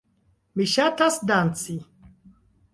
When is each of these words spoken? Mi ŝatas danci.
Mi 0.61 0.67
ŝatas 0.71 1.19
danci. 1.33 1.79